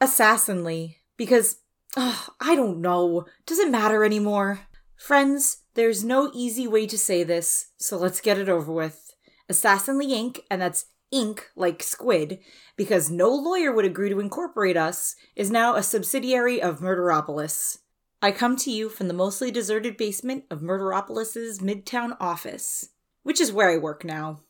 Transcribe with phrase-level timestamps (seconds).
[0.00, 0.98] Assassinly.
[1.16, 1.56] Because,
[1.96, 3.26] ugh, I don't know.
[3.46, 4.60] Does it matter anymore?
[4.96, 9.14] Friends, there's no easy way to say this, so let's get it over with.
[9.48, 12.38] Assassinly Inc., and that's Ink, like squid,
[12.76, 17.78] because no lawyer would agree to incorporate us, is now a subsidiary of Murderopolis.
[18.22, 22.90] I come to you from the mostly deserted basement of Murderopolis's Midtown office,
[23.22, 24.40] which is where I work now.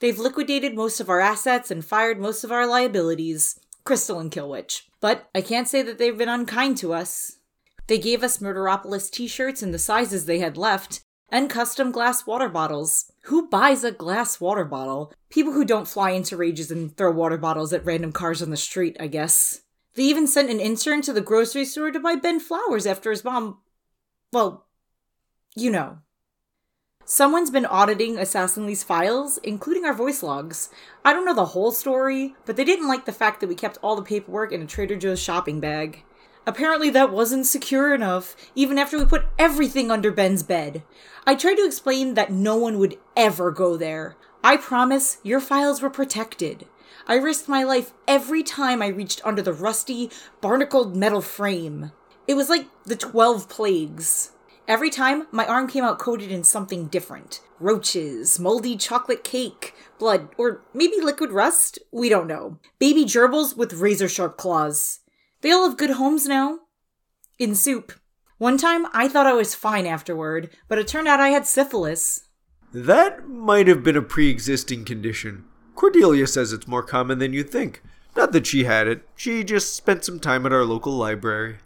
[0.00, 4.82] They've liquidated most of our assets and fired most of our liabilities, Crystal and Killwitch.
[5.00, 7.38] But I can't say that they've been unkind to us.
[7.86, 12.26] They gave us Murderopolis t shirts in the sizes they had left, and custom glass
[12.26, 13.12] water bottles.
[13.24, 15.12] Who buys a glass water bottle?
[15.28, 18.56] People who don't fly into rages and throw water bottles at random cars on the
[18.56, 19.62] street, I guess.
[19.94, 23.24] They even sent an intern to the grocery store to buy Ben flowers after his
[23.24, 23.58] mom.
[24.32, 24.66] Well,
[25.54, 25.98] you know.
[27.06, 30.70] Someone's been auditing Assassinly's files, including our voice logs.
[31.04, 33.76] I don't know the whole story, but they didn't like the fact that we kept
[33.82, 36.02] all the paperwork in a Trader Joe's shopping bag.
[36.46, 40.82] Apparently, that wasn't secure enough, even after we put everything under Ben's bed.
[41.26, 44.16] I tried to explain that no one would ever go there.
[44.42, 46.66] I promise your files were protected.
[47.06, 51.92] I risked my life every time I reached under the rusty, barnacled metal frame.
[52.26, 54.30] It was like the 12 plagues.
[54.66, 60.28] Every time, my arm came out coated in something different roaches, moldy chocolate cake, blood,
[60.38, 61.78] or maybe liquid rust?
[61.92, 62.58] We don't know.
[62.78, 65.00] Baby gerbils with razor sharp claws.
[65.42, 66.60] They all have good homes now.
[67.38, 67.92] In soup.
[68.38, 72.28] One time, I thought I was fine afterward, but it turned out I had syphilis.
[72.72, 75.44] That might have been a pre existing condition.
[75.74, 77.82] Cordelia says it's more common than you think.
[78.16, 81.58] Not that she had it, she just spent some time at our local library.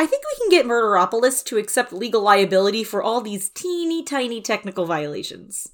[0.00, 4.40] I think we can get Murderopolis to accept legal liability for all these teeny tiny
[4.40, 5.72] technical violations.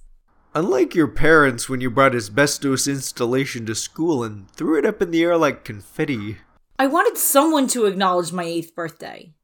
[0.55, 5.11] Unlike your parents when you brought asbestos insulation to school and threw it up in
[5.11, 6.39] the air like confetti.
[6.79, 9.35] I wanted someone to acknowledge my eighth birthday.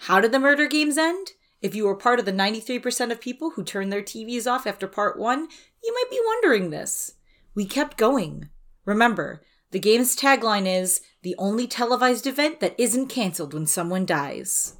[0.00, 1.28] How did the murder games end?
[1.62, 4.88] If you were part of the 93% of people who turned their TVs off after
[4.88, 5.46] part one,
[5.84, 7.14] you might be wondering this.
[7.54, 8.48] We kept going.
[8.84, 14.76] Remember, the game's tagline is the only televised event that isn't canceled when someone dies.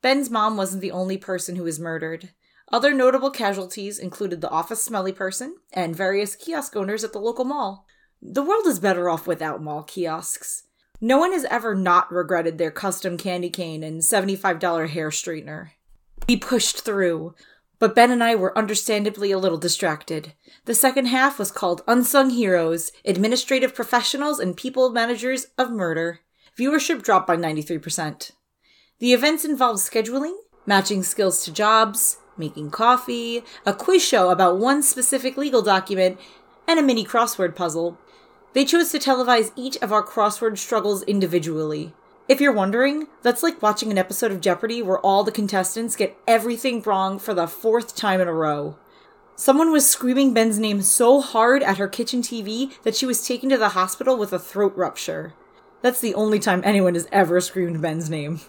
[0.00, 2.30] Ben's mom wasn't the only person who was murdered.
[2.70, 7.44] Other notable casualties included the office smelly person and various kiosk owners at the local
[7.44, 7.86] mall.
[8.20, 10.64] The world is better off without mall kiosks.
[11.00, 15.70] No one has ever not regretted their custom candy cane and $75 hair straightener.
[16.28, 17.34] We pushed through,
[17.82, 20.34] but Ben and I were understandably a little distracted.
[20.66, 26.20] The second half was called Unsung Heroes Administrative Professionals and People Managers of Murder.
[26.56, 28.30] Viewership dropped by 93%.
[29.00, 34.84] The events involved scheduling, matching skills to jobs, making coffee, a quiz show about one
[34.84, 36.20] specific legal document,
[36.68, 37.98] and a mini crossword puzzle.
[38.52, 41.94] They chose to televise each of our crossword struggles individually.
[42.32, 46.16] If you're wondering, that's like watching an episode of Jeopardy where all the contestants get
[46.26, 48.78] everything wrong for the fourth time in a row.
[49.36, 53.50] Someone was screaming Ben's name so hard at her kitchen TV that she was taken
[53.50, 55.34] to the hospital with a throat rupture.
[55.82, 58.40] That's the only time anyone has ever screamed Ben's name.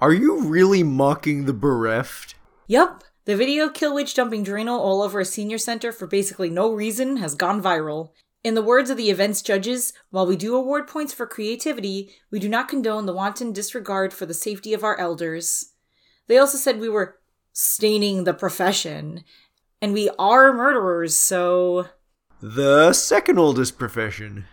[0.00, 2.34] Are you really mocking the bereft?
[2.66, 3.04] Yup.
[3.26, 7.18] The video of Killwitch dumping Drano all over a senior center for basically no reason
[7.18, 8.10] has gone viral.
[8.44, 12.38] In the words of the event's judges, while we do award points for creativity, we
[12.38, 15.72] do not condone the wanton disregard for the safety of our elders.
[16.26, 17.16] They also said we were
[17.54, 19.24] staining the profession,
[19.80, 21.86] and we are murderers, so.
[22.42, 24.44] The second oldest profession.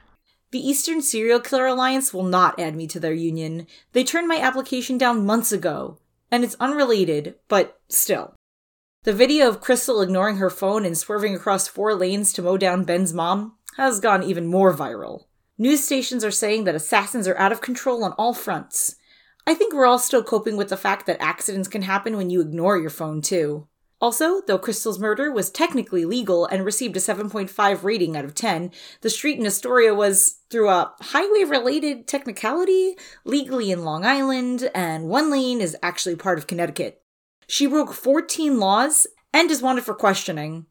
[0.52, 3.68] The Eastern Serial Killer Alliance will not add me to their union.
[3.92, 6.00] They turned my application down months ago,
[6.32, 8.36] and it's unrelated, but still.
[9.04, 12.84] The video of Crystal ignoring her phone and swerving across four lanes to mow down
[12.86, 15.26] Ben's mom has gone even more viral.
[15.58, 18.96] News stations are saying that assassins are out of control on all fronts.
[19.46, 22.42] I think we're all still coping with the fact that accidents can happen when you
[22.42, 23.68] ignore your phone, too.
[24.02, 28.72] Also, though Crystal's murder was technically legal and received a 7.5 rating out of 10,
[29.02, 35.08] the street in Astoria was, through a highway related technicality, legally in Long Island, and
[35.08, 37.04] one lane is actually part of Connecticut.
[37.48, 40.66] She broke 14 laws and is wanted for questioning.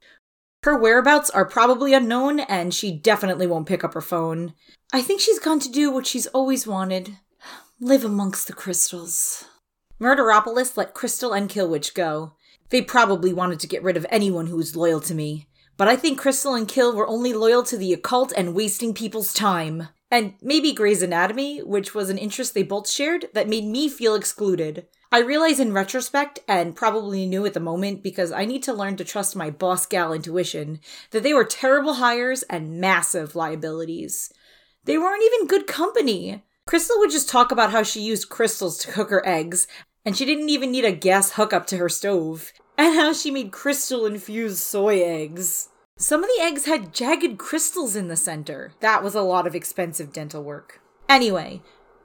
[0.62, 4.54] Her whereabouts are probably unknown, and she definitely won't pick up her phone.
[4.92, 7.16] I think she's gone to do what she's always wanted
[7.80, 9.44] live amongst the crystals.
[9.98, 12.34] Murderopolis let Crystal and Killwitch go.
[12.68, 15.48] They probably wanted to get rid of anyone who was loyal to me.
[15.78, 19.32] But I think Crystal and Kill were only loyal to the occult and wasting people's
[19.32, 19.88] time.
[20.10, 24.14] And maybe Grey's Anatomy, which was an interest they both shared that made me feel
[24.14, 24.86] excluded.
[25.12, 28.96] I realize in retrospect, and probably knew at the moment because I need to learn
[28.96, 30.78] to trust my boss gal intuition,
[31.10, 34.32] that they were terrible hires and massive liabilities.
[34.84, 36.44] They weren't even good company.
[36.66, 39.66] Crystal would just talk about how she used crystals to cook her eggs,
[40.04, 43.50] and she didn't even need a gas hookup to her stove, and how she made
[43.50, 45.70] crystal infused soy eggs.
[45.96, 48.74] Some of the eggs had jagged crystals in the center.
[48.78, 50.80] That was a lot of expensive dental work.
[51.08, 51.62] Anyway,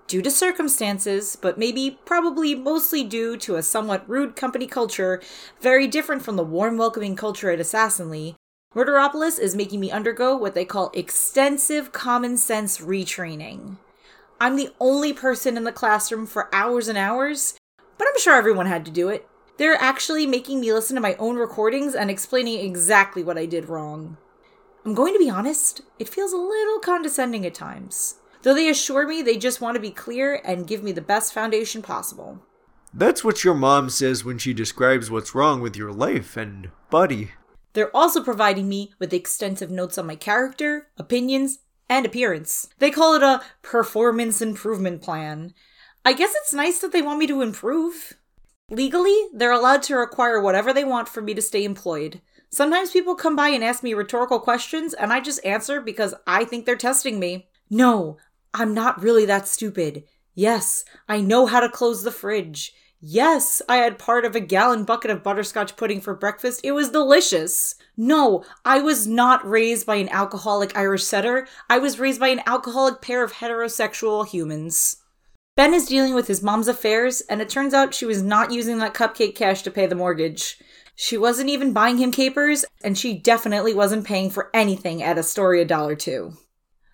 [0.08, 5.22] due to circumstances, but maybe probably mostly due to a somewhat rude company culture,
[5.62, 8.36] very different from the warm, welcoming culture at Assassinly,
[8.76, 13.78] Murderopolis is making me undergo what they call extensive common sense retraining.
[14.40, 17.58] I'm the only person in the classroom for hours and hours,
[17.98, 19.26] but I'm sure everyone had to do it.
[19.58, 23.70] They're actually making me listen to my own recordings and explaining exactly what I did
[23.70, 24.18] wrong.
[24.84, 29.08] I'm going to be honest, it feels a little condescending at times, though they assure
[29.08, 32.40] me they just want to be clear and give me the best foundation possible.
[32.94, 37.32] That's what your mom says when she describes what's wrong with your life and buddy.
[37.74, 41.58] They're also providing me with extensive notes on my character, opinions,
[41.90, 42.70] and appearance.
[42.78, 45.56] They call it a performance improvement plan.
[46.06, 48.14] I guess it's nice that they want me to improve.
[48.70, 52.22] Legally, they're allowed to require whatever they want for me to stay employed.
[52.52, 56.46] Sometimes people come by and ask me rhetorical questions, and I just answer because I
[56.46, 57.50] think they're testing me.
[57.70, 58.18] No,
[58.56, 60.06] I'm not really that stupid.
[60.34, 62.74] Yes, I know how to close the fridge.
[63.02, 66.62] Yes, I had part of a gallon bucket of butterscotch pudding for breakfast.
[66.64, 67.76] It was delicious.
[67.98, 71.48] No, I was not raised by an alcoholic Irish setter.
[71.70, 74.98] I was raised by an alcoholic pair of heterosexual humans.
[75.58, 78.78] Ben is dealing with his mom's affairs, and it turns out she was not using
[78.80, 80.58] that cupcake cash to pay the mortgage.
[80.96, 85.66] She wasn't even buying him capers, and she definitely wasn't paying for anything at Astoria
[85.66, 86.38] Dollar 2.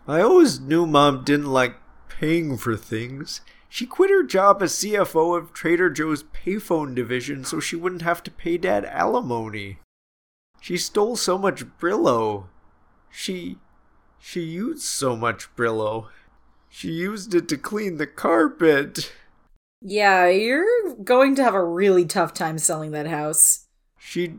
[0.08, 1.76] I always knew mom didn't like
[2.10, 3.42] paying for things.
[3.70, 8.22] She quit her job as CFO of Trader Joe's payphone division so she wouldn't have
[8.24, 9.80] to pay dad alimony.
[10.60, 12.48] She stole so much Brillo.
[13.10, 13.58] She.
[14.20, 16.08] she used so much Brillo.
[16.70, 19.12] She used it to clean the carpet.
[19.82, 23.68] Yeah, you're going to have a really tough time selling that house.
[23.98, 24.36] She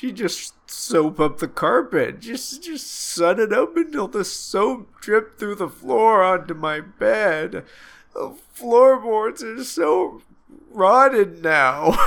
[0.00, 2.20] she just soap up the carpet.
[2.20, 7.66] Just just set it up until the soap dripped through the floor onto my bed.
[8.14, 10.22] The floorboards are so
[10.70, 11.98] rotted now.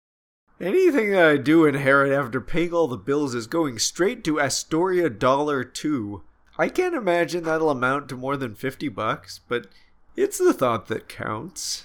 [0.60, 5.10] Anything that I do inherit after paying all the bills is going straight to Astoria
[5.10, 6.22] Dollar 2.
[6.56, 9.66] I can't imagine that'll amount to more than 50 bucks, but
[10.16, 11.84] it's the thought that counts.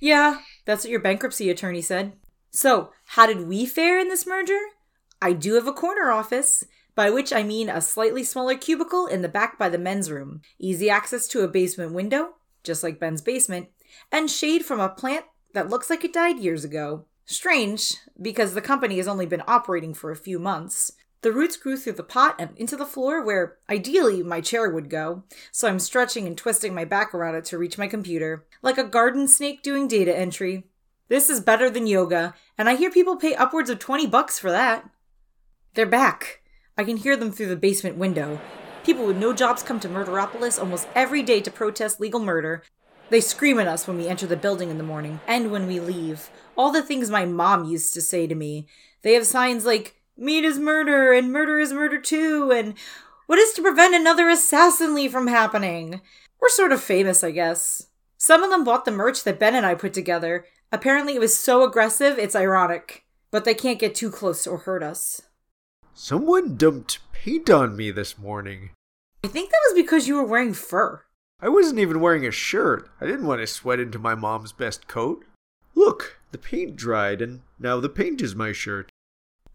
[0.00, 2.14] Yeah, that's what your bankruptcy attorney said.
[2.50, 4.58] So, how did we fare in this merger?
[5.20, 6.64] I do have a corner office,
[6.94, 10.40] by which I mean a slightly smaller cubicle in the back by the men's room,
[10.58, 13.68] easy access to a basement window, just like Ben's basement,
[14.10, 17.04] and shade from a plant that looks like it died years ago.
[17.24, 20.92] Strange, because the company has only been operating for a few months,
[21.22, 24.88] the roots grew through the pot and into the floor where, ideally, my chair would
[24.88, 28.78] go, so I'm stretching and twisting my back around it to reach my computer, like
[28.78, 30.68] a garden snake doing data entry.
[31.08, 34.50] This is better than yoga, and I hear people pay upwards of 20 bucks for
[34.50, 34.88] that.
[35.76, 36.40] They're back.
[36.78, 38.40] I can hear them through the basement window.
[38.82, 42.62] People with no jobs come to Murderopolis almost every day to protest legal murder.
[43.10, 45.78] They scream at us when we enter the building in the morning and when we
[45.78, 46.30] leave.
[46.56, 48.66] All the things my mom used to say to me.
[49.02, 52.72] They have signs like, Meat is murder, and murder is murder too, and
[53.26, 56.00] what is to prevent another assassinly from happening?
[56.40, 57.88] We're sort of famous, I guess.
[58.16, 60.46] Some of them bought the merch that Ben and I put together.
[60.72, 63.04] Apparently, it was so aggressive, it's ironic.
[63.30, 65.20] But they can't get too close or hurt us.
[65.98, 68.68] Someone dumped paint on me this morning.
[69.24, 71.00] I think that was because you were wearing fur.
[71.40, 72.90] I wasn't even wearing a shirt.
[73.00, 75.24] I didn't want to sweat into my mom's best coat.
[75.74, 78.90] Look, the paint dried, and now the paint is my shirt.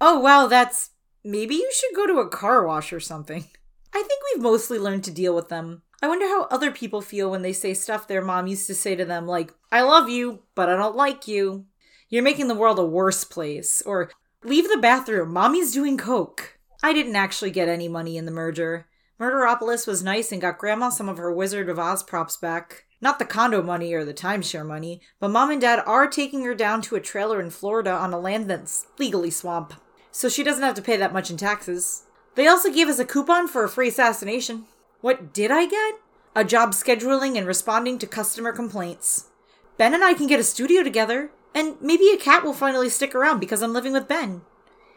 [0.01, 0.89] Oh, wow, that's.
[1.23, 3.45] Maybe you should go to a car wash or something.
[3.93, 5.83] I think we've mostly learned to deal with them.
[6.01, 8.95] I wonder how other people feel when they say stuff their mom used to say
[8.95, 11.67] to them, like, I love you, but I don't like you.
[12.09, 13.83] You're making the world a worse place.
[13.85, 14.09] Or,
[14.43, 16.57] leave the bathroom, mommy's doing coke.
[16.83, 18.87] I didn't actually get any money in the merger.
[19.19, 22.85] Murderopolis was nice and got Grandma some of her Wizard of Oz props back.
[22.99, 26.55] Not the condo money or the timeshare money, but mom and dad are taking her
[26.55, 29.73] down to a trailer in Florida on a land that's legally swamp
[30.11, 32.03] so she doesn't have to pay that much in taxes.
[32.35, 34.65] They also gave us a coupon for a free assassination.
[34.99, 35.95] What did I get?
[36.35, 39.29] A job scheduling and responding to customer complaints.
[39.77, 43.13] Ben and I can get a studio together, and maybe a cat will finally stick
[43.13, 44.41] around because I'm living with Ben.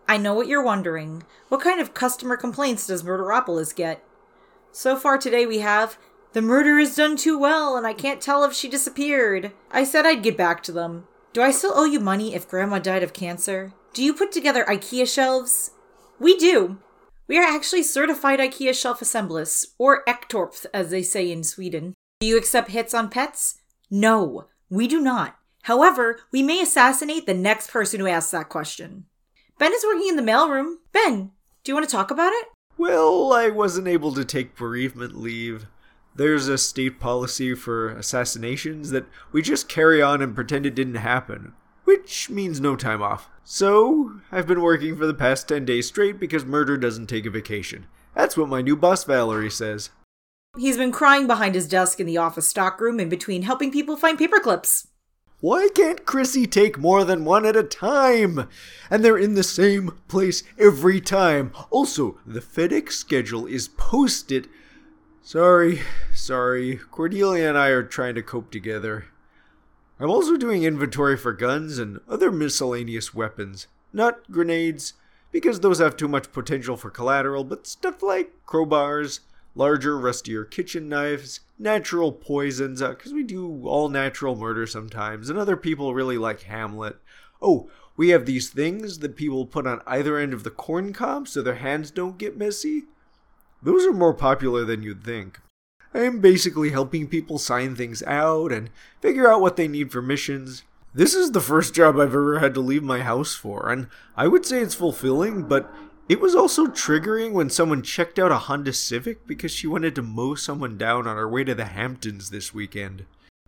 [0.06, 1.22] I know what you're wondering.
[1.48, 4.04] What kind of customer complaints does Murderopolis get?
[4.72, 5.98] So far today we have
[6.32, 9.52] the murder is done too well and I can't tell if she disappeared.
[9.70, 11.06] I said I'd get back to them.
[11.32, 13.72] Do I still owe you money if grandma died of cancer?
[13.92, 15.70] Do you put together IKEA shelves?
[16.18, 16.78] We do.
[17.26, 21.94] We are actually certified IKEA shelf assemblists, or Ektorp as they say in Sweden.
[22.20, 23.60] Do you accept hits on pets?
[23.90, 25.36] No, we do not.
[25.64, 29.06] However, we may assassinate the next person who asks that question.
[29.58, 30.76] Ben is working in the mailroom.
[30.92, 31.30] Ben,
[31.62, 32.48] do you want to talk about it?
[32.76, 35.66] Well, I wasn't able to take bereavement leave.
[36.14, 40.96] There's a state policy for assassinations that we just carry on and pretend it didn't
[40.96, 41.54] happen,
[41.84, 43.30] which means no time off.
[43.42, 47.30] So, I've been working for the past 10 days straight because murder doesn't take a
[47.30, 47.86] vacation.
[48.14, 49.88] That's what my new boss Valerie says.
[50.58, 54.18] He's been crying behind his desk in the office stockroom in between helping people find
[54.18, 54.88] paper clips.
[55.44, 58.48] Why can't Chrissy take more than one at a time?
[58.88, 61.52] And they're in the same place every time.
[61.68, 64.48] Also, the FedEx schedule is posted.
[65.20, 65.82] Sorry,
[66.14, 66.78] sorry.
[66.90, 69.04] Cordelia and I are trying to cope together.
[70.00, 73.66] I'm also doing inventory for guns and other miscellaneous weapons.
[73.92, 74.94] Not grenades,
[75.30, 79.20] because those have too much potential for collateral, but stuff like crowbars,
[79.54, 85.38] larger, rustier kitchen knives, natural poisons, because uh, we do all natural murder sometimes, and
[85.38, 86.96] other people really like Hamlet.
[87.40, 91.28] Oh, we have these things that people put on either end of the corn cob
[91.28, 92.84] so their hands don't get messy.
[93.62, 95.40] Those are more popular than you'd think.
[95.94, 98.70] I am basically helping people sign things out and
[99.00, 100.64] figure out what they need for missions.
[100.92, 104.26] This is the first job I've ever had to leave my house for, and I
[104.26, 105.72] would say it's fulfilling, but
[106.08, 110.02] it was also triggering when someone checked out a Honda Civic because she wanted to
[110.02, 113.06] mow someone down on her way to the Hamptons this weekend.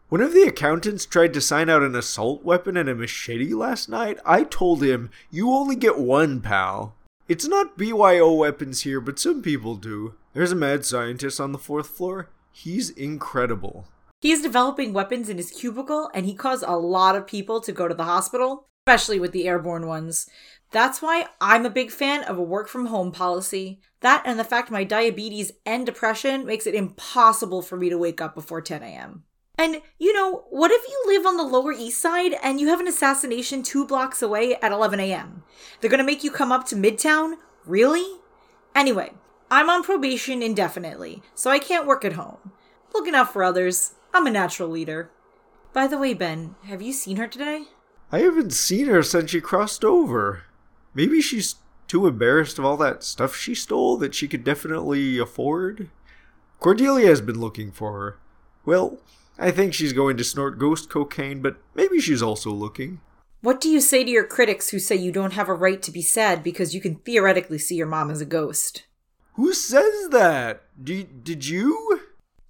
[0.09, 3.89] One of the accountants tried to sign out an assault weapon and a machete last
[3.89, 4.19] night.
[4.25, 6.95] I told him, You only get one, pal.
[7.29, 10.15] It's not BYO weapons here, but some people do.
[10.33, 12.31] There's a mad scientist on the fourth floor.
[12.53, 13.89] He's incredible.
[14.21, 17.89] He's developing weapons in his cubicle, and he caused a lot of people to go
[17.89, 20.31] to the hospital, especially with the airborne ones.
[20.71, 23.81] That's why I'm a big fan of a work from home policy.
[24.01, 28.21] That and the fact my diabetes and depression makes it impossible for me to wake
[28.21, 29.25] up before 10 a.m.
[29.59, 32.81] And, you know, what if you live on the Lower East Side and you have
[32.81, 35.45] an assassination two blocks away at 11 a.m.?
[35.81, 37.37] They're gonna make you come up to Midtown?
[37.65, 38.21] Really?
[38.75, 39.13] Anyway,
[39.51, 42.53] I'm on probation indefinitely, so I can't work at home.
[42.93, 45.11] Looking out for others, I'm a natural leader.
[45.73, 47.65] By the way, Ben, have you seen her today?
[48.13, 50.45] I haven't seen her since she crossed over.
[50.97, 51.57] Maybe she's
[51.89, 55.91] too embarrassed of all that stuff she stole that she could definitely afford.
[56.59, 58.19] Cordelia has been looking for her.
[58.65, 58.97] Well,
[59.39, 63.03] I think she's going to snort ghost cocaine, but maybe she's also looking.
[63.43, 65.91] What do you say to your critics who say you don't have a right to
[65.91, 68.87] be sad because you can theoretically see your mom as a ghost?
[69.35, 70.63] Who says that?
[70.83, 72.01] D- did you?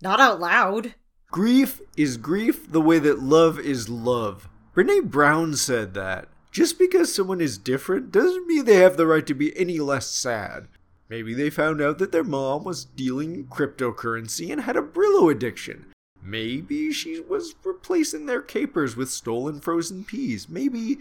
[0.01, 0.95] Not out loud.
[1.33, 4.49] Grief is grief the way that love is love.
[4.73, 6.29] Brene Brown said that.
[6.57, 10.07] Just because someone is different doesn't mean they have the right to be any less
[10.07, 10.69] sad.
[11.11, 15.93] Maybe they found out that their mom was dealing cryptocurrency and had a Brillo addiction.
[16.23, 20.49] Maybe she was replacing their capers with stolen frozen peas.
[20.49, 20.97] Maybe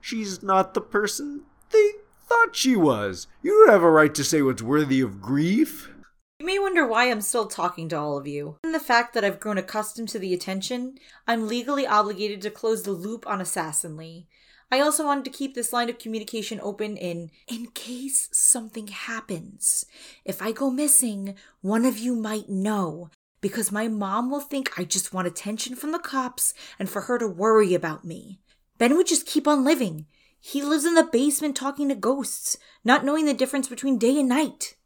[0.00, 1.40] she's not the person
[1.72, 1.90] they
[2.28, 3.26] thought she was.
[3.42, 5.90] You don't have a right to say what's worthy of grief.
[6.38, 8.58] You may wonder why I'm still talking to all of you.
[8.62, 12.84] And the fact that I've grown accustomed to the attention, I'm legally obligated to close
[12.84, 14.28] the loop on Assassinly.
[14.70, 19.84] I also wanted to keep this line of communication open in in case something happens.
[20.24, 23.10] If I go missing, one of you might know
[23.40, 27.18] because my mom will think I just want attention from the cops and for her
[27.18, 28.40] to worry about me.
[28.78, 30.06] Ben would just keep on living.
[30.38, 34.28] He lives in the basement talking to ghosts, not knowing the difference between day and
[34.28, 34.76] night.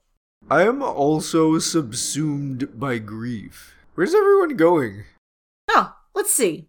[0.51, 3.75] I am also subsumed by grief.
[3.95, 5.05] Where's everyone going?
[5.71, 6.69] Oh, let's see.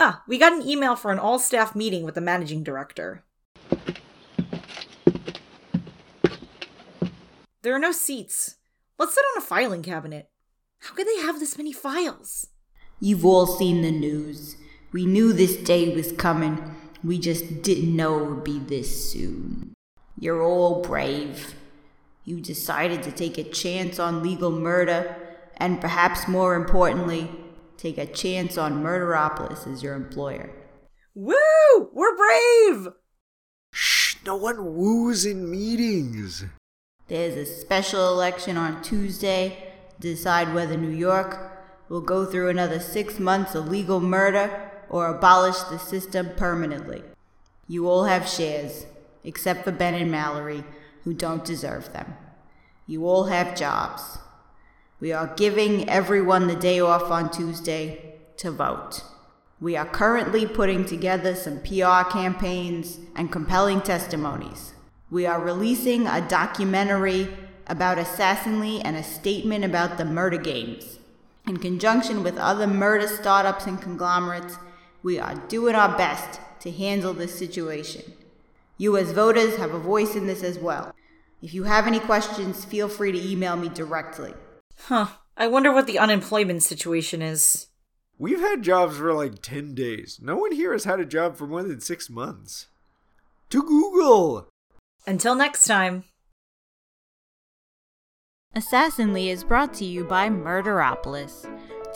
[0.00, 3.24] Ah, we got an email for an all staff meeting with the managing director.
[7.62, 8.56] There are no seats.
[8.98, 10.28] Let's sit on a filing cabinet.
[10.80, 12.48] How could they have this many files?
[13.00, 14.56] You've all seen the news.
[14.92, 16.74] We knew this day was coming.
[17.02, 19.74] We just didn't know it would be this soon.
[20.18, 21.54] You're all brave.
[22.24, 25.16] You decided to take a chance on legal murder,
[25.56, 27.30] and perhaps more importantly,
[27.76, 30.50] take a chance on Murderopolis as your employer.
[31.14, 31.34] Woo!
[31.92, 32.88] We're brave!
[33.72, 36.44] Shh, no one woos in meetings.
[37.08, 41.52] There's a special election on Tuesday to decide whether New York
[41.88, 47.02] will go through another six months of legal murder or abolish the system permanently.
[47.68, 48.86] You all have shares,
[49.22, 50.64] except for Ben and Mallory,
[51.04, 52.14] who don't deserve them.
[52.86, 54.18] You all have jobs.
[55.00, 59.02] We are giving everyone the day off on Tuesday to vote.
[59.60, 64.72] We are currently putting together some PR campaigns and compelling testimonies.
[65.10, 67.28] We are releasing a documentary
[67.66, 71.00] about Assassinly and a statement about the murder games.
[71.44, 74.58] In conjunction with other murder startups and conglomerates,
[75.02, 78.12] we are doing our best to handle this situation.
[78.78, 80.94] You, as voters, have a voice in this as well.
[81.42, 84.34] If you have any questions, feel free to email me directly.
[84.76, 85.06] Huh.
[85.36, 87.66] I wonder what the unemployment situation is.
[88.18, 90.20] We've had jobs for like 10 days.
[90.22, 92.68] No one here has had a job for more than six months.
[93.50, 94.48] To Google!
[95.06, 96.04] Until next time.
[98.54, 101.44] Assassinly is brought to you by Murderopolis.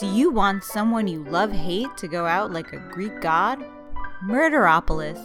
[0.00, 3.64] Do you want someone you love hate to go out like a Greek god?
[4.24, 5.18] Murderopolis,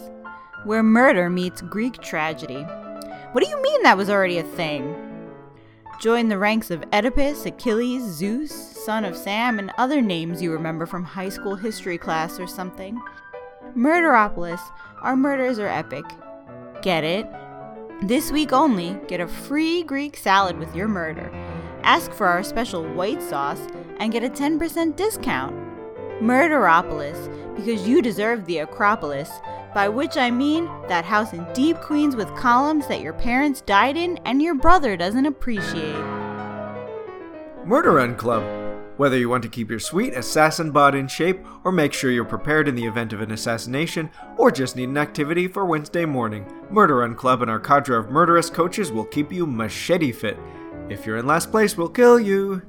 [0.64, 2.62] where murder meets Greek tragedy.
[3.32, 5.03] What do you mean that was already a thing?
[6.00, 10.86] Join the ranks of Oedipus, Achilles, Zeus, son of Sam, and other names you remember
[10.86, 13.00] from high school history class or something.
[13.76, 14.60] Murderopolis,
[15.00, 16.04] our murders are epic.
[16.82, 17.26] Get it?
[18.02, 21.30] This week only, get a free Greek salad with your murder.
[21.82, 23.66] Ask for our special white sauce
[23.98, 25.54] and get a 10% discount.
[26.20, 29.30] Murderopolis, because you deserve the Acropolis,
[29.74, 33.96] by which I mean that house in deep Queens with columns that your parents died
[33.96, 36.04] in and your brother doesn't appreciate.
[37.64, 38.42] Murder Run Club.
[38.96, 42.24] Whether you want to keep your sweet assassin bod in shape, or make sure you're
[42.24, 46.46] prepared in the event of an assassination, or just need an activity for Wednesday morning,
[46.70, 50.38] Murder Run Club and our cadre of murderous coaches will keep you machete fit.
[50.88, 52.62] If you're in last place, we'll kill you.